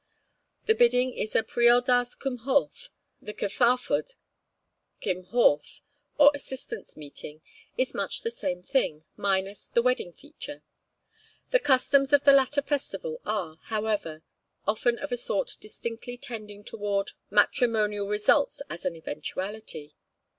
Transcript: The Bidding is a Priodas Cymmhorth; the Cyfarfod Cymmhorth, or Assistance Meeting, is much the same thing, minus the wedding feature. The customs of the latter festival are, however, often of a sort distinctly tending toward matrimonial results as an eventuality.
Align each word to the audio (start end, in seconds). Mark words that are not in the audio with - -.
The 0.65 0.73
Bidding 0.73 1.13
is 1.13 1.35
a 1.35 1.43
Priodas 1.43 2.17
Cymmhorth; 2.19 2.89
the 3.21 3.35
Cyfarfod 3.35 4.15
Cymmhorth, 4.99 5.81
or 6.17 6.31
Assistance 6.33 6.97
Meeting, 6.97 7.43
is 7.77 7.93
much 7.93 8.21
the 8.23 8.31
same 8.31 8.63
thing, 8.63 9.03
minus 9.15 9.67
the 9.67 9.83
wedding 9.83 10.11
feature. 10.11 10.63
The 11.51 11.59
customs 11.59 12.13
of 12.13 12.23
the 12.23 12.33
latter 12.33 12.63
festival 12.63 13.21
are, 13.27 13.59
however, 13.65 14.23
often 14.67 14.97
of 14.97 15.11
a 15.11 15.17
sort 15.17 15.55
distinctly 15.59 16.17
tending 16.17 16.63
toward 16.63 17.11
matrimonial 17.29 18.07
results 18.07 18.63
as 18.71 18.85
an 18.85 18.95
eventuality. 18.95 19.93